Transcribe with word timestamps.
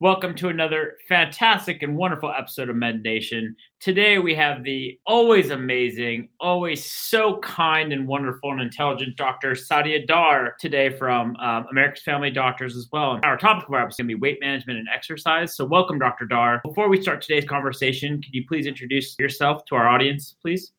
Welcome 0.00 0.36
to 0.36 0.48
another 0.48 0.96
fantastic 1.08 1.82
and 1.82 1.96
wonderful 1.96 2.30
episode 2.30 2.68
of 2.68 2.76
Med 2.76 3.02
Nation. 3.02 3.56
Today 3.80 4.20
we 4.20 4.32
have 4.36 4.62
the 4.62 4.96
always 5.06 5.50
amazing, 5.50 6.28
always 6.38 6.88
so 6.88 7.38
kind 7.38 7.92
and 7.92 8.06
wonderful 8.06 8.52
and 8.52 8.60
intelligent 8.60 9.16
Dr. 9.16 9.54
Sadia 9.54 10.06
Dar 10.06 10.54
today 10.60 10.96
from 10.96 11.34
um, 11.38 11.66
America's 11.72 12.04
Family 12.04 12.30
Doctors 12.30 12.76
as 12.76 12.88
well. 12.92 13.18
Our 13.24 13.36
topic 13.36 13.66
of 13.66 13.74
our 13.74 13.80
episode 13.80 13.94
is 13.94 13.96
going 13.96 14.08
to 14.10 14.14
be 14.14 14.20
weight 14.20 14.38
management 14.40 14.78
and 14.78 14.86
exercise. 14.94 15.56
So 15.56 15.64
welcome, 15.64 15.98
Dr. 15.98 16.26
Dar. 16.26 16.60
Before 16.64 16.88
we 16.88 17.02
start 17.02 17.20
today's 17.20 17.44
conversation, 17.44 18.22
could 18.22 18.32
you 18.32 18.44
please 18.46 18.66
introduce 18.68 19.16
yourself 19.18 19.64
to 19.64 19.74
our 19.74 19.88
audience, 19.88 20.36
please? 20.40 20.74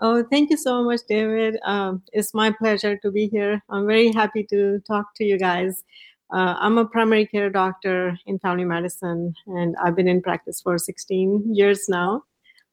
Oh, 0.00 0.24
thank 0.30 0.48
you 0.48 0.56
so 0.56 0.82
much, 0.84 1.00
David. 1.06 1.58
Um, 1.66 2.02
it's 2.14 2.32
my 2.32 2.50
pleasure 2.50 2.96
to 2.96 3.10
be 3.10 3.28
here. 3.28 3.62
I'm 3.68 3.86
very 3.86 4.10
happy 4.10 4.44
to 4.44 4.80
talk 4.86 5.14
to 5.16 5.24
you 5.24 5.38
guys. 5.38 5.84
Uh, 6.30 6.54
I'm 6.58 6.76
a 6.76 6.84
primary 6.84 7.26
care 7.26 7.48
doctor 7.48 8.18
in 8.26 8.38
family 8.38 8.64
medicine, 8.64 9.34
and 9.46 9.74
I've 9.82 9.96
been 9.96 10.08
in 10.08 10.20
practice 10.20 10.60
for 10.60 10.76
16 10.76 11.54
years 11.54 11.88
now. 11.88 12.24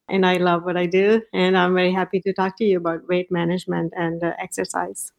And 0.07 0.25
I 0.25 0.37
love 0.37 0.63
what 0.65 0.77
I 0.77 0.85
do, 0.85 1.21
and 1.33 1.57
I'm 1.57 1.73
very 1.73 1.91
happy 1.91 2.19
to 2.21 2.33
talk 2.33 2.57
to 2.57 2.63
you 2.63 2.77
about 2.77 3.07
weight 3.07 3.31
management 3.31 3.91
and 3.95 4.23
uh, 4.23 4.33
exercise. 4.37 5.11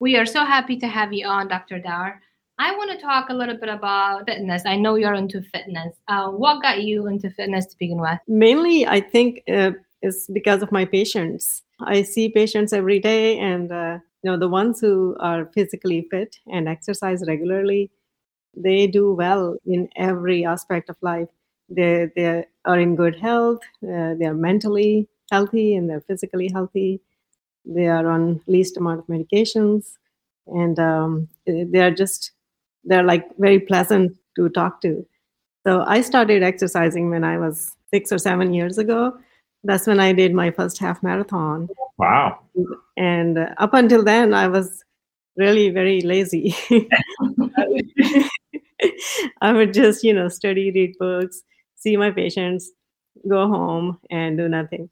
We 0.00 0.16
are 0.16 0.26
so 0.26 0.44
happy 0.44 0.76
to 0.78 0.88
have 0.88 1.12
you 1.12 1.26
on, 1.26 1.46
Dr. 1.46 1.78
Dar. 1.78 2.20
I 2.58 2.74
want 2.74 2.90
to 2.90 2.98
talk 2.98 3.28
a 3.28 3.34
little 3.34 3.56
bit 3.56 3.68
about 3.68 4.26
fitness. 4.26 4.62
I 4.66 4.74
know 4.74 4.96
you're 4.96 5.14
into 5.14 5.42
fitness. 5.42 5.94
Uh, 6.08 6.28
what 6.30 6.60
got 6.60 6.82
you 6.82 7.06
into 7.06 7.30
fitness 7.30 7.66
to 7.66 7.76
begin 7.78 8.00
with? 8.00 8.18
Mainly, 8.26 8.84
I 8.84 9.00
think 9.00 9.42
uh, 9.48 9.72
is 10.02 10.28
because 10.32 10.60
of 10.60 10.72
my 10.72 10.84
patients. 10.84 11.62
I 11.80 12.02
see 12.02 12.28
patients 12.30 12.72
every 12.72 12.98
day, 12.98 13.38
and 13.38 13.70
uh, 13.70 13.98
you 14.22 14.30
know 14.30 14.38
the 14.38 14.48
ones 14.48 14.80
who 14.80 15.16
are 15.20 15.46
physically 15.54 16.06
fit 16.10 16.36
and 16.46 16.68
exercise 16.68 17.24
regularly, 17.26 17.90
they 18.56 18.86
do 18.86 19.12
well 19.14 19.56
in 19.66 19.88
every 19.96 20.44
aspect 20.44 20.90
of 20.90 20.96
life. 21.02 21.28
They 21.68 22.10
they 22.16 22.44
are 22.64 22.78
in 22.78 22.96
good 22.96 23.16
health. 23.20 23.60
Uh, 23.82 24.14
they 24.14 24.26
are 24.26 24.34
mentally 24.34 25.08
healthy 25.30 25.76
and 25.76 25.88
they're 25.88 26.00
physically 26.02 26.48
healthy. 26.52 27.00
They 27.64 27.86
are 27.88 28.08
on 28.08 28.40
least 28.46 28.76
amount 28.76 29.00
of 29.00 29.06
medications, 29.06 29.92
and 30.46 30.78
um, 30.78 31.28
they 31.46 31.80
are 31.80 31.90
just 31.90 32.32
they're 32.84 33.04
like 33.04 33.26
very 33.38 33.60
pleasant 33.60 34.16
to 34.36 34.48
talk 34.48 34.80
to. 34.82 35.06
So 35.66 35.84
I 35.86 36.00
started 36.00 36.42
exercising 36.42 37.10
when 37.10 37.24
I 37.24 37.38
was 37.38 37.76
six 37.92 38.12
or 38.12 38.18
seven 38.18 38.54
years 38.54 38.78
ago 38.78 39.18
that's 39.64 39.86
when 39.88 39.98
I 40.00 40.12
did 40.12 40.34
my 40.34 40.52
first 40.52 40.78
half 40.78 41.02
marathon. 41.02 41.68
Wow. 41.98 42.40
And 42.96 43.38
uh, 43.38 43.54
up 43.58 43.74
until 43.74 44.04
then, 44.04 44.34
I 44.34 44.48
was 44.48 44.84
really 45.36 45.70
very 45.70 46.00
lazy. 46.02 46.54
I 49.40 49.52
would 49.52 49.74
just, 49.74 50.04
you 50.04 50.14
know, 50.14 50.28
study, 50.28 50.70
read 50.70 50.96
books, 50.98 51.42
see 51.76 51.96
my 51.96 52.10
patients, 52.10 52.70
go 53.28 53.48
home, 53.48 53.98
and 54.10 54.38
do 54.38 54.48
nothing. 54.48 54.90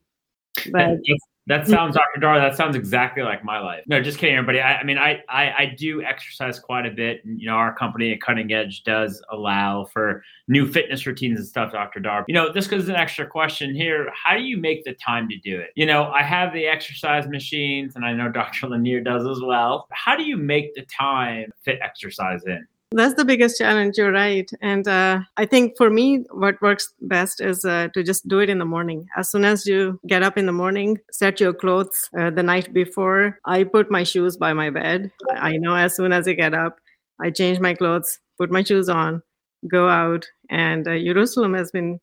But 0.73 0.99
that 1.47 1.69
sounds, 1.69 1.95
Dr. 1.95 2.21
Dar, 2.21 2.41
that 2.41 2.57
sounds 2.57 2.75
exactly 2.75 3.23
like 3.23 3.45
my 3.45 3.61
life. 3.61 3.85
No, 3.87 4.03
just 4.03 4.19
kidding, 4.19 4.35
everybody. 4.35 4.61
I, 4.61 4.79
I 4.79 4.85
mean, 4.85 4.99
I, 4.99 5.23
I, 5.29 5.53
I 5.59 5.75
do 5.79 6.03
exercise 6.03 6.59
quite 6.59 6.87
a 6.87 6.91
bit. 6.91 7.25
And, 7.25 7.41
you 7.41 7.47
know, 7.47 7.55
our 7.55 7.73
company 7.73 8.13
at 8.13 8.21
Cutting 8.21 8.53
Edge 8.53 8.83
does 8.83 9.23
allow 9.31 9.85
for 9.85 10.25
new 10.49 10.71
fitness 10.71 11.07
routines 11.07 11.39
and 11.39 11.47
stuff, 11.47 11.71
Dr. 11.71 12.01
Dar. 12.01 12.25
You 12.27 12.35
know, 12.35 12.53
this 12.53 12.67
goes 12.67 12.89
an 12.89 12.97
extra 12.97 13.27
question 13.27 13.75
here. 13.75 14.11
How 14.13 14.37
do 14.37 14.43
you 14.43 14.57
make 14.57 14.85
the 14.85 14.95
time 14.95 15.29
to 15.29 15.37
do 15.39 15.59
it? 15.59 15.71
You 15.77 15.87
know, 15.87 16.07
I 16.07 16.23
have 16.23 16.53
the 16.53 16.67
exercise 16.67 17.29
machines, 17.29 17.95
and 17.95 18.05
I 18.05 18.13
know 18.13 18.29
Dr. 18.33 18.69
Lanier 18.69 19.01
does 19.01 19.25
as 19.27 19.41
well. 19.41 19.87
How 19.93 20.17
do 20.17 20.25
you 20.25 20.37
make 20.37 20.75
the 20.75 20.85
time 20.87 21.53
fit 21.63 21.79
exercise 21.81 22.43
in? 22.45 22.67
That's 22.93 23.15
the 23.15 23.25
biggest 23.25 23.59
challenge. 23.59 23.99
You're 23.99 24.13
right. 24.13 24.49
And 24.63 24.87
uh, 24.87 25.21
I 25.37 25.45
think 25.45 25.77
for 25.77 25.91
me, 25.91 26.25
what 26.31 26.61
works 26.63 26.95
best 27.01 27.41
is 27.41 27.65
uh, 27.65 27.89
to 27.95 28.03
just 28.03 28.29
do 28.29 28.39
it 28.39 28.49
in 28.49 28.59
the 28.59 28.65
morning. 28.65 29.07
As 29.17 29.29
soon 29.29 29.45
as 29.45 29.67
you 29.67 29.99
get 30.07 30.23
up 30.23 30.39
in 30.39 30.47
the 30.47 30.53
morning, 30.53 30.99
set 31.11 31.41
your 31.41 31.53
clothes 31.53 32.09
uh, 32.19 32.31
the 32.31 32.45
night 32.45 32.73
before. 32.73 33.39
I 33.45 33.65
put 33.65 33.91
my 33.91 34.05
shoes 34.05 34.37
by 34.37 34.53
my 34.53 34.71
bed. 34.71 35.11
I 35.31 35.57
know 35.57 35.75
as 35.75 35.97
soon 35.97 36.13
as 36.13 36.29
I 36.29 36.35
get 36.35 36.55
up, 36.55 36.79
I 37.21 37.31
change 37.31 37.59
my 37.59 37.75
clothes, 37.75 38.21
put 38.39 38.51
my 38.53 38.63
shoes 38.63 38.89
on, 38.89 39.21
go 39.69 39.89
out. 39.89 40.25
And 40.49 40.87
uh, 40.87 40.97
Jerusalem 40.97 41.55
has 41.55 41.73
been 41.73 41.99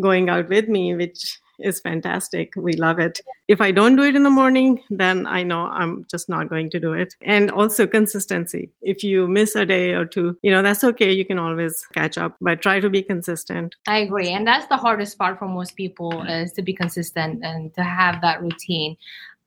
going 0.00 0.30
out 0.30 0.48
with 0.48 0.66
me, 0.66 0.94
which 0.96 1.38
is 1.62 1.80
fantastic. 1.80 2.54
We 2.56 2.74
love 2.74 2.98
it. 2.98 3.20
If 3.48 3.60
I 3.60 3.70
don't 3.70 3.96
do 3.96 4.02
it 4.02 4.14
in 4.14 4.22
the 4.22 4.30
morning, 4.30 4.82
then 4.90 5.26
I 5.26 5.42
know 5.42 5.66
I'm 5.66 6.06
just 6.10 6.28
not 6.28 6.48
going 6.48 6.70
to 6.70 6.80
do 6.80 6.92
it. 6.92 7.14
And 7.22 7.50
also 7.50 7.86
consistency. 7.86 8.70
If 8.82 9.02
you 9.02 9.28
miss 9.28 9.54
a 9.56 9.66
day 9.66 9.92
or 9.92 10.04
two, 10.04 10.36
you 10.42 10.50
know, 10.50 10.62
that's 10.62 10.84
okay. 10.84 11.12
You 11.12 11.24
can 11.24 11.38
always 11.38 11.86
catch 11.92 12.18
up, 12.18 12.36
but 12.40 12.62
try 12.62 12.80
to 12.80 12.90
be 12.90 13.02
consistent. 13.02 13.74
I 13.86 13.98
agree. 13.98 14.30
And 14.30 14.46
that's 14.46 14.66
the 14.66 14.76
hardest 14.76 15.18
part 15.18 15.38
for 15.38 15.48
most 15.48 15.76
people 15.76 16.22
is 16.22 16.52
to 16.52 16.62
be 16.62 16.72
consistent 16.72 17.44
and 17.44 17.74
to 17.74 17.82
have 17.82 18.20
that 18.22 18.42
routine. 18.42 18.96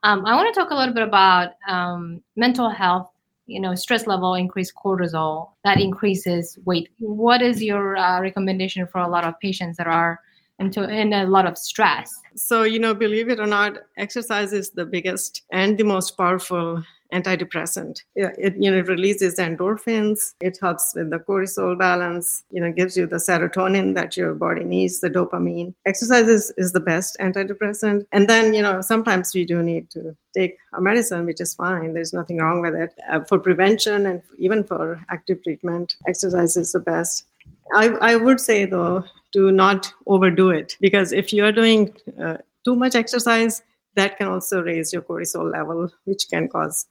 Um, 0.03 0.25
I 0.25 0.35
want 0.35 0.53
to 0.53 0.59
talk 0.59 0.71
a 0.71 0.75
little 0.75 0.93
bit 0.93 1.03
about 1.03 1.53
um, 1.67 2.21
mental 2.35 2.69
health 2.69 3.09
you 3.47 3.59
know 3.59 3.75
stress 3.75 4.07
level 4.07 4.33
increase 4.33 4.71
cortisol 4.71 5.49
that 5.63 5.79
increases 5.79 6.57
weight 6.65 6.89
what 6.97 7.41
is 7.41 7.61
your 7.61 7.95
uh, 7.95 8.19
recommendation 8.19 8.87
for 8.87 8.99
a 8.99 9.07
lot 9.07 9.23
of 9.23 9.39
patients 9.39 9.77
that 9.77 9.87
are 9.87 10.19
into 10.59 10.87
in 10.89 11.13
a 11.13 11.25
lot 11.25 11.45
of 11.45 11.57
stress. 11.57 12.13
So, 12.35 12.63
you 12.63 12.79
know, 12.79 12.93
believe 12.93 13.29
it 13.29 13.39
or 13.39 13.47
not, 13.47 13.77
exercise 13.97 14.53
is 14.53 14.71
the 14.71 14.85
biggest 14.85 15.43
and 15.51 15.77
the 15.77 15.83
most 15.83 16.17
powerful 16.17 16.83
antidepressant. 17.13 18.01
It, 18.15 18.55
you 18.59 18.71
know, 18.71 18.77
it 18.77 18.87
releases 18.87 19.37
endorphins. 19.37 20.33
It 20.41 20.57
helps 20.61 20.93
with 20.95 21.11
the 21.11 21.19
cortisol 21.19 21.77
balance. 21.77 22.43
You 22.49 22.61
know, 22.61 22.71
gives 22.71 22.97
you 22.97 23.05
the 23.05 23.17
serotonin 23.17 23.93
that 23.95 24.17
your 24.17 24.33
body 24.33 24.63
needs, 24.63 24.99
the 24.99 25.09
dopamine. 25.09 25.73
Exercise 25.85 26.27
is, 26.27 26.53
is 26.57 26.71
the 26.71 26.79
best 26.79 27.15
antidepressant. 27.19 28.05
And 28.11 28.27
then, 28.27 28.53
you 28.53 28.61
know, 28.61 28.81
sometimes 28.81 29.33
we 29.33 29.45
do 29.45 29.61
need 29.61 29.89
to 29.91 30.15
take 30.35 30.57
a 30.73 30.81
medicine, 30.81 31.25
which 31.25 31.41
is 31.41 31.53
fine. 31.53 31.93
There's 31.93 32.13
nothing 32.13 32.37
wrong 32.37 32.61
with 32.61 32.75
it. 32.75 32.93
Uh, 33.09 33.21
for 33.21 33.39
prevention 33.39 34.05
and 34.07 34.21
even 34.37 34.63
for 34.63 34.99
active 35.09 35.43
treatment, 35.43 35.95
exercise 36.07 36.57
is 36.57 36.71
the 36.71 36.79
best. 36.79 37.25
I, 37.73 37.89
I 38.01 38.15
would 38.15 38.39
say 38.39 38.65
though 38.65 39.05
to 39.35 39.51
not 39.51 39.93
overdo 40.07 40.49
it. 40.49 40.75
Because 40.81 41.11
if 41.11 41.31
you're 41.31 41.51
doing 41.51 41.93
uh, 42.21 42.37
too 42.65 42.75
much 42.75 42.95
exercise 42.95 43.61
that 43.95 44.17
can 44.17 44.27
also 44.27 44.61
raise 44.61 44.91
your 44.91 45.01
cortisol 45.01 45.51
level 45.51 45.89
which 46.05 46.27
can 46.29 46.47
cause 46.49 46.87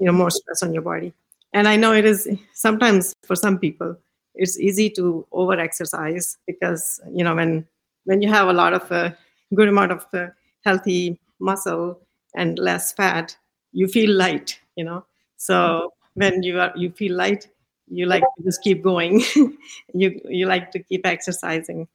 you 0.00 0.06
know 0.06 0.12
more 0.12 0.30
stress 0.30 0.62
on 0.62 0.72
your 0.72 0.82
body. 0.82 1.12
And 1.52 1.66
i 1.68 1.76
know 1.76 1.92
it 1.92 2.04
is 2.04 2.28
sometimes 2.54 3.14
for 3.24 3.36
some 3.36 3.58
people 3.58 3.96
it's 4.34 4.58
easy 4.58 4.88
to 4.90 5.26
over 5.32 5.58
exercise 5.58 6.36
because 6.46 7.00
you 7.12 7.24
know 7.24 7.34
when 7.34 7.66
when 8.04 8.22
you 8.22 8.28
have 8.28 8.48
a 8.48 8.52
lot 8.52 8.72
of 8.74 8.90
a 8.92 8.94
uh, 8.94 9.10
good 9.54 9.68
amount 9.68 9.92
of 9.92 10.06
uh, 10.12 10.26
healthy 10.64 11.18
muscle 11.40 11.98
and 12.36 12.58
less 12.58 12.92
fat 12.92 13.36
you 13.72 13.88
feel 13.88 14.10
light 14.12 14.60
you 14.76 14.84
know. 14.84 15.04
So 15.36 15.92
when 16.14 16.42
you 16.42 16.60
are 16.60 16.72
you 16.76 16.90
feel 16.90 17.16
light 17.16 17.48
you 17.90 18.06
like 18.06 18.22
to 18.22 18.42
just 18.44 18.62
keep 18.62 18.82
going. 18.82 19.22
You 19.94 20.20
you 20.24 20.46
like 20.46 20.70
to 20.72 20.78
keep 20.78 21.06
exercising. 21.06 21.88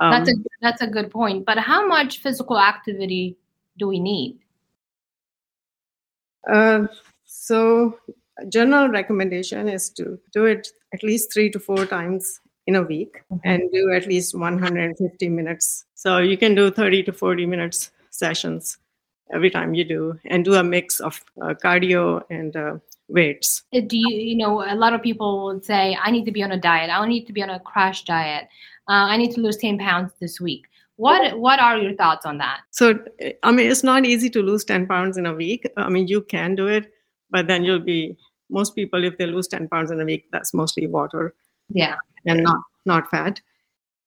Um, 0.00 0.10
that's 0.10 0.30
a 0.30 0.34
that's 0.60 0.82
a 0.82 0.86
good 0.86 1.10
point. 1.10 1.46
But 1.46 1.58
how 1.58 1.86
much 1.86 2.18
physical 2.18 2.58
activity 2.58 3.36
do 3.78 3.88
we 3.88 4.00
need? 4.00 4.38
Uh, 6.50 6.86
so 7.24 7.98
general 8.48 8.88
recommendation 8.88 9.68
is 9.68 9.90
to 9.90 10.18
do 10.32 10.44
it 10.44 10.68
at 10.92 11.02
least 11.02 11.32
three 11.32 11.50
to 11.50 11.58
four 11.58 11.86
times 11.86 12.40
in 12.66 12.76
a 12.76 12.82
week 12.82 13.22
mm-hmm. 13.32 13.38
and 13.44 13.62
do 13.72 13.92
at 13.92 14.06
least 14.06 14.34
150 14.34 15.28
minutes. 15.28 15.84
So 15.94 16.18
you 16.18 16.36
can 16.36 16.54
do 16.54 16.70
30 16.70 17.04
to 17.04 17.12
40 17.12 17.46
minutes 17.46 17.90
sessions 18.10 18.78
every 19.32 19.50
time 19.50 19.74
you 19.74 19.84
do 19.84 20.18
and 20.26 20.44
do 20.44 20.54
a 20.54 20.62
mix 20.62 21.00
of 21.00 21.20
uh, 21.42 21.54
cardio 21.54 22.22
and 22.30 22.56
uh, 22.56 22.76
weights. 23.08 23.62
Uh, 23.74 23.80
do 23.80 23.96
you, 23.96 24.08
you 24.08 24.36
know, 24.36 24.62
a 24.62 24.74
lot 24.74 24.92
of 24.92 25.02
people 25.02 25.44
would 25.44 25.64
say, 25.64 25.96
I 26.02 26.10
need 26.10 26.24
to 26.24 26.32
be 26.32 26.42
on 26.42 26.52
a 26.52 26.60
diet. 26.60 26.90
I 26.90 27.06
need 27.06 27.26
to 27.26 27.32
be 27.32 27.42
on 27.42 27.50
a 27.50 27.60
crash 27.60 28.04
diet. 28.04 28.44
Uh, 28.88 29.10
I 29.10 29.16
need 29.16 29.32
to 29.34 29.40
lose 29.40 29.56
10 29.56 29.78
pounds 29.78 30.12
this 30.20 30.40
week. 30.40 30.66
What 30.96 31.38
what 31.38 31.60
are 31.60 31.76
your 31.76 31.94
thoughts 31.94 32.24
on 32.24 32.38
that? 32.38 32.60
So, 32.70 32.98
I 33.42 33.52
mean, 33.52 33.70
it's 33.70 33.82
not 33.82 34.06
easy 34.06 34.30
to 34.30 34.40
lose 34.40 34.64
10 34.64 34.86
pounds 34.86 35.18
in 35.18 35.26
a 35.26 35.34
week. 35.34 35.68
I 35.76 35.90
mean, 35.90 36.08
you 36.08 36.22
can 36.22 36.54
do 36.54 36.68
it, 36.68 36.90
but 37.30 37.46
then 37.46 37.64
you'll 37.64 37.80
be 37.80 38.16
most 38.48 38.74
people 38.74 39.04
if 39.04 39.18
they 39.18 39.26
lose 39.26 39.46
10 39.48 39.68
pounds 39.68 39.90
in 39.90 40.00
a 40.00 40.04
week, 40.04 40.24
that's 40.32 40.54
mostly 40.54 40.86
water. 40.86 41.34
Yeah. 41.68 41.96
And 42.24 42.42
not 42.42 42.60
not 42.86 43.10
fat. 43.10 43.40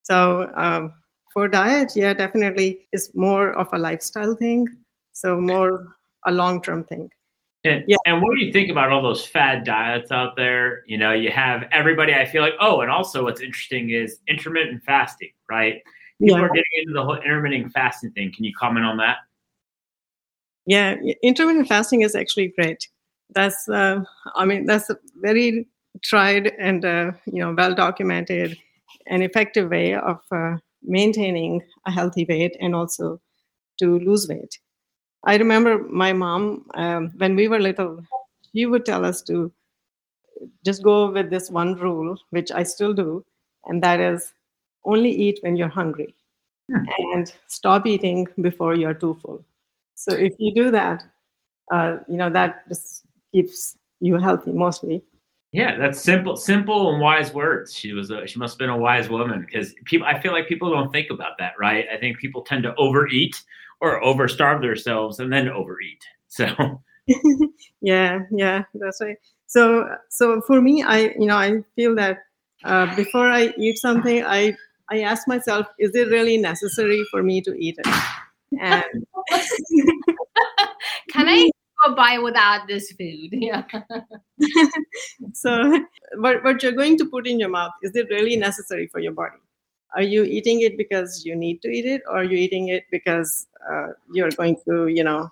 So 0.01 0.51
um, 0.55 0.93
for 1.31 1.47
diet, 1.47 1.91
yeah, 1.95 2.13
definitely 2.13 2.87
it's 2.91 3.13
more 3.13 3.51
of 3.51 3.67
a 3.71 3.77
lifestyle 3.77 4.35
thing. 4.35 4.67
So 5.13 5.39
more 5.39 5.95
a 6.25 6.31
long 6.31 6.61
term 6.61 6.83
thing. 6.83 7.11
And, 7.65 7.83
yeah. 7.87 7.97
and 8.05 8.21
what 8.21 8.35
do 8.35 8.45
you 8.45 8.53
think 8.53 8.69
about 8.69 8.91
all 8.91 9.01
those 9.01 9.25
fad 9.25 9.65
diets 9.65 10.11
out 10.11 10.35
there? 10.37 10.83
You 10.87 10.97
know, 10.97 11.11
you 11.11 11.29
have 11.31 11.65
everybody, 11.71 12.13
I 12.13 12.25
feel 12.25 12.41
like, 12.41 12.53
oh, 12.59 12.81
and 12.81 12.89
also 12.89 13.23
what's 13.23 13.41
interesting 13.41 13.89
is 13.89 14.19
intermittent 14.27 14.83
fasting, 14.83 15.31
right? 15.49 15.81
People 16.21 16.37
yeah. 16.37 16.45
are 16.45 16.49
getting 16.49 16.63
into 16.75 16.93
the 16.93 17.03
whole 17.03 17.17
intermittent 17.17 17.73
fasting 17.73 18.11
thing. 18.11 18.31
Can 18.33 18.45
you 18.45 18.53
comment 18.57 18.85
on 18.85 18.97
that? 18.97 19.17
Yeah, 20.65 20.95
intermittent 21.23 21.67
fasting 21.67 22.01
is 22.01 22.15
actually 22.15 22.53
great. 22.57 22.87
That's, 23.31 23.67
uh, 23.67 24.03
I 24.35 24.45
mean, 24.45 24.65
that's 24.65 24.89
a 24.89 24.97
very 25.15 25.67
tried 26.03 26.53
and 26.59 26.85
uh, 26.85 27.11
you 27.25 27.39
know 27.39 27.53
well 27.57 27.73
documented 27.73 28.57
and 29.07 29.23
effective 29.23 29.69
way 29.69 29.95
of 29.95 30.19
uh, 30.31 30.55
maintaining 30.83 31.61
a 31.85 31.91
healthy 31.91 32.25
weight 32.27 32.55
and 32.59 32.75
also 32.75 33.19
to 33.79 33.99
lose 33.99 34.27
weight. 34.27 34.59
I 35.25 35.35
remember 35.35 35.83
my 35.89 36.13
mom 36.13 36.65
um, 36.75 37.11
when 37.17 37.35
we 37.35 37.47
were 37.47 37.59
little, 37.59 38.03
she 38.51 38.65
would 38.65 38.85
tell 38.85 39.05
us 39.05 39.21
to 39.23 39.51
just 40.65 40.83
go 40.83 41.11
with 41.11 41.29
this 41.29 41.49
one 41.49 41.75
rule, 41.75 42.17
which 42.29 42.51
I 42.51 42.63
still 42.63 42.93
do, 42.93 43.25
and 43.65 43.83
that 43.83 43.99
is 43.99 44.33
only 44.85 45.11
eat 45.11 45.39
when 45.41 45.55
you're 45.57 45.67
hungry 45.67 46.15
hmm. 46.71 46.85
and 47.13 47.33
stop 47.47 47.85
eating 47.85 48.27
before 48.41 48.75
you're 48.75 48.93
too 48.93 49.17
full. 49.21 49.43
So 49.95 50.13
if 50.13 50.33
you 50.37 50.53
do 50.53 50.71
that, 50.71 51.03
uh, 51.71 51.97
you 52.07 52.17
know 52.17 52.29
that 52.29 52.67
just 52.69 53.03
keeps 53.31 53.77
you 53.99 54.17
healthy 54.17 54.51
mostly. 54.51 55.03
Yeah, 55.51 55.77
that's 55.77 55.99
simple, 55.99 56.37
simple 56.37 56.91
and 56.91 57.01
wise 57.01 57.33
words. 57.33 57.73
She 57.73 57.93
was 57.93 58.11
a, 58.11 58.27
she 58.27 58.37
must 58.37 58.53
have 58.53 58.59
been 58.59 58.69
a 58.69 58.77
wise 58.77 59.09
woman 59.09 59.41
because 59.41 59.73
people. 59.85 60.07
I 60.07 60.19
feel 60.21 60.31
like 60.31 60.47
people 60.47 60.71
don't 60.71 60.91
think 60.91 61.09
about 61.09 61.37
that, 61.39 61.53
right? 61.59 61.85
I 61.91 61.97
think 61.97 62.19
people 62.19 62.43
tend 62.43 62.63
to 62.63 62.75
overeat 62.75 63.41
or 63.81 64.01
overstarve 64.01 64.61
themselves 64.61 65.19
and 65.19 65.31
then 65.31 65.49
overeat. 65.49 66.01
So. 66.27 66.47
yeah, 67.81 68.19
yeah, 68.31 68.63
that's 68.73 69.01
right. 69.01 69.17
So, 69.47 69.89
so 70.09 70.41
for 70.41 70.61
me, 70.61 70.83
I 70.83 71.13
you 71.17 71.25
know 71.25 71.37
I 71.37 71.63
feel 71.75 71.95
that 71.95 72.19
uh, 72.63 72.95
before 72.95 73.29
I 73.29 73.53
eat 73.57 73.79
something, 73.79 74.23
I 74.23 74.55
I 74.89 75.01
ask 75.01 75.27
myself, 75.27 75.67
is 75.79 75.95
it 75.95 76.09
really 76.09 76.37
necessary 76.37 77.03
for 77.09 77.23
me 77.23 77.41
to 77.41 77.53
eat 77.53 77.77
it? 77.79 77.87
And 78.59 78.83
can 81.11 81.27
I 81.27 81.49
go 81.85 81.95
by 81.95 82.17
without 82.19 82.67
this 82.67 82.91
food. 82.91 83.31
Yeah. 83.33 83.63
so, 85.33 85.85
what, 86.17 86.43
what 86.43 86.61
you're 86.63 86.71
going 86.71 86.97
to 86.97 87.05
put 87.05 87.27
in 87.27 87.39
your 87.39 87.49
mouth, 87.49 87.71
is 87.83 87.95
it 87.95 88.07
really 88.09 88.35
necessary 88.35 88.87
for 88.87 88.99
your 88.99 89.13
body? 89.13 89.37
Are 89.95 90.03
you 90.03 90.23
eating 90.23 90.61
it 90.61 90.77
because 90.77 91.23
you 91.25 91.35
need 91.35 91.61
to 91.61 91.69
eat 91.69 91.85
it, 91.85 92.01
or 92.07 92.17
are 92.17 92.23
you 92.23 92.37
eating 92.37 92.67
it 92.69 92.83
because 92.91 93.47
uh, 93.69 93.87
you're 94.11 94.31
going 94.31 94.57
to, 94.67 94.87
you 94.87 95.03
know, 95.03 95.29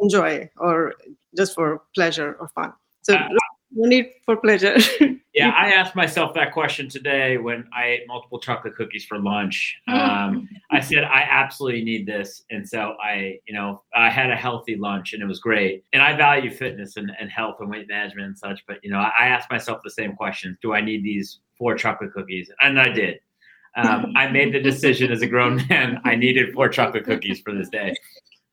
enjoy 0.00 0.50
or 0.56 0.94
just 1.36 1.54
for 1.54 1.82
pleasure 1.94 2.36
or 2.40 2.48
fun? 2.48 2.72
So, 3.02 3.14
uh, 3.14 3.28
no 3.74 3.88
need 3.88 4.12
for 4.24 4.36
pleasure. 4.36 4.76
yeah, 5.34 5.50
I 5.50 5.72
asked 5.72 5.96
myself 5.96 6.32
that 6.34 6.52
question 6.52 6.88
today 6.88 7.38
when 7.38 7.64
I 7.76 7.86
ate 7.86 8.02
multiple 8.06 8.38
chocolate 8.38 8.76
cookies 8.76 9.04
for 9.04 9.18
lunch. 9.18 9.76
Um, 9.94 10.48
I 10.70 10.80
said 10.80 11.04
I 11.04 11.24
absolutely 11.28 11.84
need 11.84 12.06
this, 12.06 12.42
and 12.50 12.68
so 12.68 12.94
I, 13.02 13.38
you 13.46 13.54
know, 13.54 13.82
I 13.94 14.10
had 14.10 14.30
a 14.30 14.36
healthy 14.36 14.76
lunch 14.76 15.12
and 15.12 15.22
it 15.22 15.26
was 15.26 15.38
great. 15.38 15.84
And 15.92 16.02
I 16.02 16.16
value 16.16 16.50
fitness 16.50 16.96
and, 16.96 17.10
and 17.20 17.30
health 17.30 17.56
and 17.60 17.70
weight 17.70 17.88
management 17.88 18.26
and 18.26 18.38
such, 18.38 18.64
but 18.66 18.78
you 18.82 18.90
know, 18.90 18.98
I 18.98 19.26
asked 19.26 19.50
myself 19.50 19.80
the 19.84 19.90
same 19.90 20.14
question: 20.14 20.58
Do 20.62 20.72
I 20.72 20.80
need 20.80 21.04
these 21.04 21.40
four 21.56 21.76
chocolate 21.76 22.12
cookies? 22.12 22.50
And 22.60 22.80
I 22.80 22.88
did. 22.88 23.20
Um, 23.76 24.12
I 24.16 24.28
made 24.30 24.54
the 24.54 24.60
decision 24.60 25.10
as 25.10 25.22
a 25.22 25.26
grown 25.26 25.56
man. 25.68 26.00
I 26.04 26.14
needed 26.14 26.54
four 26.54 26.68
chocolate 26.68 27.04
cookies 27.04 27.40
for 27.40 27.52
this 27.52 27.68
day. 27.68 27.94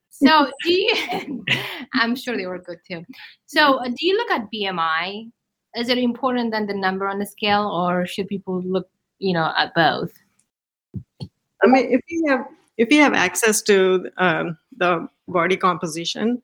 So, 0.10 0.52
do 0.64 0.74
you, 0.74 1.46
I'm 1.94 2.16
sure 2.16 2.38
they 2.38 2.46
were 2.46 2.60
good 2.60 2.80
too. 2.88 3.04
So, 3.46 3.78
uh, 3.78 3.88
do 3.88 4.06
you 4.06 4.18
look 4.18 4.32
at 4.32 4.48
BMI? 4.54 5.32
Is 5.76 5.90
it 5.90 5.98
important 5.98 6.52
than 6.52 6.68
the 6.68 6.74
number 6.74 7.08
on 7.08 7.20
the 7.20 7.26
scale, 7.26 7.68
or 7.68 8.06
should 8.06 8.28
people 8.28 8.62
look, 8.62 8.90
you 9.20 9.34
know, 9.34 9.52
at 9.58 9.74
both? 9.74 10.12
I 11.64 11.68
mean, 11.68 11.92
if 11.92 12.02
you 12.08 12.26
have 12.30 12.46
if 12.78 12.92
you 12.92 13.02
have 13.02 13.14
access 13.14 13.62
to 13.64 14.10
um, 14.18 14.58
the 14.78 15.08
body 15.28 15.56
composition 15.56 16.42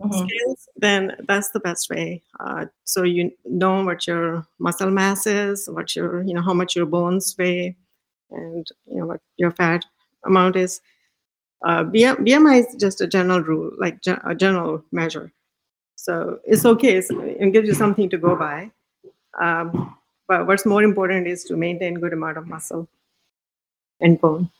mm-hmm. 0.00 0.12
scales, 0.12 0.68
then 0.76 1.16
that's 1.28 1.50
the 1.50 1.60
best 1.60 1.90
way. 1.90 2.22
Uh, 2.38 2.66
so 2.84 3.02
you 3.02 3.32
know 3.44 3.84
what 3.84 4.06
your 4.06 4.46
muscle 4.58 4.90
mass 4.90 5.26
is, 5.26 5.68
what 5.68 5.94
your 5.94 6.22
you 6.22 6.34
know 6.34 6.42
how 6.42 6.54
much 6.54 6.74
your 6.74 6.86
bones 6.86 7.34
weigh, 7.38 7.76
and 8.32 8.66
you 8.86 8.98
know 8.98 9.06
what 9.06 9.20
your 9.36 9.50
fat 9.52 9.84
amount 10.24 10.56
is 10.56 10.80
uh, 11.64 11.84
BMI 11.84 12.60
is 12.60 12.74
just 12.76 13.00
a 13.00 13.06
general 13.06 13.40
rule, 13.40 13.72
like 13.78 13.98
a 14.06 14.34
general 14.34 14.82
measure. 14.92 15.32
So 15.96 16.40
it's 16.44 16.64
okay. 16.64 16.96
It 16.98 17.52
gives 17.52 17.68
you 17.68 17.74
something 17.74 18.08
to 18.10 18.18
go 18.18 18.36
by. 18.36 18.70
Um, 19.40 19.96
but 20.28 20.46
what's 20.46 20.66
more 20.66 20.82
important 20.82 21.26
is 21.26 21.44
to 21.44 21.56
maintain 21.56 21.94
good 22.00 22.12
amount 22.12 22.38
of 22.38 22.46
muscle 22.46 22.88
and 24.00 24.20
bone. 24.20 24.50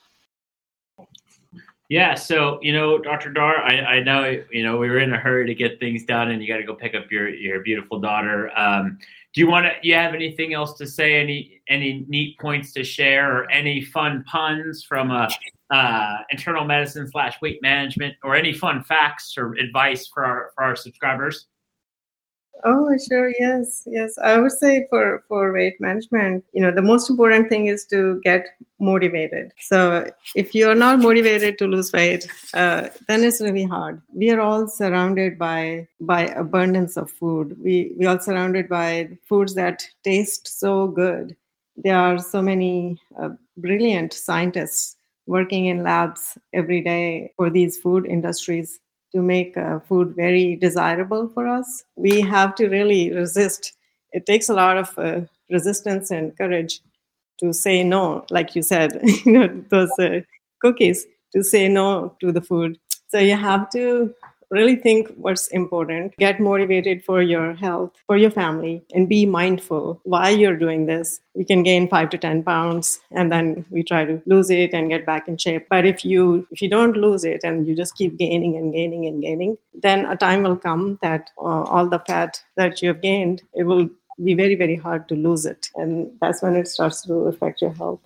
Yeah, 1.90 2.14
so 2.14 2.60
you 2.62 2.72
know, 2.72 2.98
Dr. 2.98 3.32
Dar, 3.32 3.58
I, 3.58 3.96
I 3.96 4.00
know 4.00 4.40
you 4.52 4.62
know 4.62 4.76
we 4.76 4.88
were 4.88 5.00
in 5.00 5.12
a 5.12 5.19
hurry 5.19 5.44
to 5.46 5.56
get 5.56 5.81
things 5.81 6.04
done, 6.04 6.31
and 6.31 6.40
you 6.40 6.46
got 6.46 6.58
to 6.58 6.62
go 6.62 6.72
pick 6.72 6.94
up 6.94 7.10
your 7.10 7.28
your 7.28 7.60
beautiful 7.64 7.98
daughter. 7.98 8.56
Um, 8.56 8.96
do 9.34 9.40
you 9.40 9.48
want 9.48 9.66
to? 9.66 9.72
You 9.82 9.96
have 9.96 10.14
anything 10.14 10.54
else 10.54 10.78
to 10.78 10.87
say? 10.87 11.20
Any 11.20 11.60
any 11.66 12.06
neat 12.08 12.38
points 12.38 12.72
to 12.75 12.84
share, 12.84 13.37
or 13.37 13.50
any 13.50 13.81
fun 13.81 14.22
puns 14.22 14.84
from 14.84 15.10
a 15.10 15.28
uh, 15.70 16.19
internal 16.31 16.64
medicine 16.64 17.08
slash 17.10 17.40
weight 17.42 17.60
management, 17.60 18.14
or 18.22 18.36
any 18.36 18.52
fun 18.52 18.84
facts 18.84 19.34
or 19.36 19.54
advice 19.54 20.06
for 20.06 20.25
our 20.25 20.52
for 20.54 20.62
our 20.62 20.76
subscribers? 20.76 21.48
Oh, 22.64 22.94
sure. 23.08 23.32
Yes, 23.38 23.84
yes. 23.86 24.18
I 24.18 24.38
would 24.38 24.52
say 24.52 24.86
for 24.90 25.24
for 25.28 25.52
weight 25.52 25.80
management, 25.80 26.44
you 26.52 26.60
know, 26.60 26.70
the 26.70 26.82
most 26.82 27.08
important 27.08 27.48
thing 27.48 27.66
is 27.66 27.86
to 27.86 28.20
get 28.22 28.46
motivated. 28.78 29.52
So 29.60 30.10
if 30.34 30.54
you're 30.54 30.74
not 30.74 30.98
motivated 31.00 31.58
to 31.58 31.66
lose 31.66 31.92
weight, 31.92 32.26
uh, 32.54 32.88
then 33.08 33.24
it's 33.24 33.40
really 33.40 33.64
hard. 33.64 34.02
We 34.14 34.30
are 34.30 34.40
all 34.40 34.66
surrounded 34.68 35.38
by 35.38 35.88
by 36.00 36.26
abundance 36.26 36.96
of 36.96 37.10
food. 37.10 37.56
We 37.62 37.94
we 37.98 38.06
are 38.06 38.20
surrounded 38.20 38.68
by 38.68 39.08
foods 39.26 39.54
that 39.54 39.86
taste 40.04 40.46
so 40.60 40.88
good. 40.88 41.36
There 41.76 41.96
are 41.96 42.18
so 42.18 42.42
many 42.42 43.00
uh, 43.18 43.30
brilliant 43.56 44.12
scientists 44.12 44.96
working 45.26 45.66
in 45.66 45.82
labs 45.82 46.36
every 46.52 46.82
day 46.82 47.32
for 47.36 47.48
these 47.48 47.78
food 47.78 48.06
industries 48.06 48.80
to 49.12 49.22
make 49.22 49.56
uh, 49.56 49.80
food 49.80 50.14
very 50.16 50.56
desirable 50.56 51.28
for 51.28 51.46
us. 51.48 51.84
We 51.96 52.20
have 52.22 52.54
to 52.56 52.68
really 52.68 53.12
resist. 53.12 53.72
It 54.12 54.26
takes 54.26 54.48
a 54.48 54.54
lot 54.54 54.76
of 54.76 54.98
uh, 54.98 55.22
resistance 55.50 56.10
and 56.10 56.36
courage 56.36 56.80
to 57.40 57.52
say 57.52 57.82
no, 57.82 58.24
like 58.30 58.54
you 58.54 58.62
said, 58.62 59.00
you 59.24 59.32
know, 59.32 59.64
those 59.70 59.90
uh, 59.98 60.20
cookies, 60.60 61.06
to 61.32 61.42
say 61.44 61.68
no 61.68 62.16
to 62.20 62.32
the 62.32 62.40
food. 62.40 62.79
So 63.08 63.19
you 63.19 63.36
have 63.36 63.70
to 63.70 64.14
really 64.50 64.76
think 64.76 65.12
what's 65.16 65.48
important, 65.48 66.16
get 66.16 66.40
motivated 66.40 67.04
for 67.04 67.22
your 67.22 67.54
health, 67.54 67.92
for 68.06 68.16
your 68.16 68.30
family, 68.30 68.82
and 68.92 69.08
be 69.08 69.24
mindful 69.26 70.00
why 70.04 70.30
you're 70.30 70.56
doing 70.56 70.86
this. 70.86 71.20
We 71.34 71.44
can 71.44 71.62
gain 71.62 71.88
five 71.88 72.10
to 72.10 72.19
10 72.19 72.42
pounds 72.42 73.00
and 73.12 73.30
then 73.30 73.64
we 73.70 73.82
try 73.82 74.04
to 74.04 74.20
lose 74.26 74.50
it 74.50 74.74
and 74.74 74.90
get 74.90 75.06
back 75.06 75.28
in 75.28 75.36
shape. 75.36 75.66
But 75.70 75.86
if 75.86 76.04
you 76.04 76.46
if 76.50 76.60
you 76.60 76.69
don't 76.69 76.96
lose 76.96 77.24
it 77.24 77.44
and 77.44 77.66
you 77.66 77.74
just 77.76 77.94
keep 77.96 78.19
gaining 78.19 78.56
and 78.56 78.72
gaining 78.72 79.06
and 79.06 79.22
gaining, 79.22 79.56
then 79.74 80.04
a 80.06 80.16
time 80.16 80.42
will 80.42 80.56
come 80.56 80.98
that 81.02 81.30
uh, 81.38 81.62
all 81.62 81.88
the 81.88 82.00
fat 82.00 82.42
that 82.56 82.82
you 82.82 82.88
have 82.88 83.00
gained, 83.00 83.42
it 83.54 83.64
will 83.64 83.88
be 84.22 84.34
very, 84.34 84.54
very 84.54 84.76
hard 84.76 85.08
to 85.08 85.14
lose 85.14 85.46
it. 85.46 85.69
And 85.76 86.10
that's 86.20 86.42
when 86.42 86.56
it 86.56 86.69
starts 86.69 87.02
to 87.02 87.14
affect 87.26 87.62
your 87.62 87.72
health. 87.72 88.00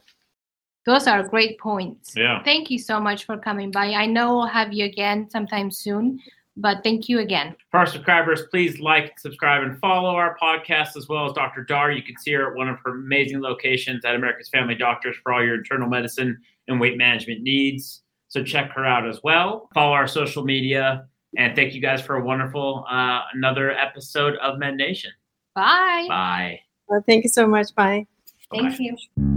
Those 0.86 1.06
are 1.06 1.22
great 1.26 1.58
points. 1.58 2.14
Yeah. 2.16 2.42
Thank 2.42 2.70
you 2.70 2.78
so 2.78 3.00
much 3.00 3.24
for 3.24 3.38
coming 3.38 3.70
by. 3.70 3.86
I 3.86 4.06
know 4.06 4.36
we'll 4.36 4.46
have 4.46 4.72
you 4.72 4.84
again 4.84 5.28
sometime 5.30 5.70
soon, 5.70 6.20
but 6.56 6.82
thank 6.84 7.08
you 7.08 7.20
again. 7.20 7.56
For 7.70 7.80
our 7.80 7.86
subscribers, 7.86 8.42
please 8.50 8.78
like, 8.80 9.18
subscribe, 9.18 9.62
and 9.62 9.78
follow 9.78 10.14
our 10.14 10.36
podcast 10.40 10.96
as 10.96 11.08
well 11.08 11.26
as 11.26 11.32
Dr. 11.32 11.64
Dar. 11.64 11.90
You 11.90 12.02
can 12.02 12.16
see 12.18 12.32
her 12.32 12.50
at 12.50 12.56
one 12.56 12.68
of 12.68 12.78
her 12.84 12.96
amazing 12.96 13.40
locations 13.40 14.04
at 14.04 14.14
America's 14.14 14.50
Family 14.50 14.74
Doctors 14.74 15.16
for 15.22 15.32
all 15.32 15.42
your 15.42 15.54
internal 15.54 15.88
medicine 15.88 16.38
and 16.68 16.78
weight 16.78 16.98
management 16.98 17.42
needs. 17.42 18.02
So 18.28 18.42
check 18.44 18.70
her 18.72 18.84
out 18.84 19.08
as 19.08 19.20
well. 19.24 19.68
Follow 19.74 19.92
our 19.92 20.06
social 20.06 20.44
media. 20.44 21.06
And 21.36 21.56
thank 21.56 21.74
you 21.74 21.80
guys 21.80 22.00
for 22.00 22.16
a 22.16 22.24
wonderful 22.24 22.84
uh, 22.90 23.22
another 23.32 23.72
episode 23.72 24.36
of 24.36 24.58
Med 24.58 24.76
Nation. 24.76 25.10
Bye. 25.54 26.06
Bye. 26.08 26.60
Well, 26.88 27.02
thank 27.06 27.24
you 27.24 27.30
so 27.30 27.46
much. 27.46 27.74
Bye. 27.74 28.06
Thank 28.52 28.78
Bye. 28.78 29.33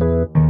You. 0.00 0.43